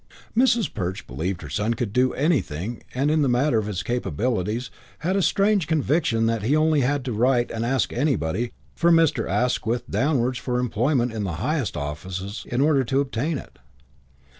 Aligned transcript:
VII 0.35 0.43
Mrs. 0.45 0.73
Perch 0.73 1.05
believed 1.05 1.43
her 1.43 1.49
son 1.51 1.75
could 1.75 1.93
do 1.93 2.11
anything 2.15 2.81
and, 2.95 3.11
in 3.11 3.21
the 3.21 3.29
matter 3.29 3.59
of 3.59 3.67
his 3.67 3.83
capabilities, 3.83 4.71
had 4.97 5.15
the 5.15 5.21
strange 5.21 5.67
conviction 5.67 6.25
that 6.25 6.41
he 6.41 6.53
had 6.53 6.57
only 6.57 6.81
to 6.81 7.13
write 7.13 7.51
and 7.51 7.63
ask 7.63 7.93
anybody, 7.93 8.51
from 8.73 8.95
Mr. 8.95 9.29
Asquith 9.29 9.87
downwards, 9.87 10.39
for 10.39 10.57
employment 10.57 11.13
in 11.13 11.23
the 11.23 11.33
highest 11.33 11.77
offices 11.77 12.47
in 12.49 12.61
order 12.61 12.83
to 12.83 12.99
obtain 12.99 13.37
it. 13.37 13.59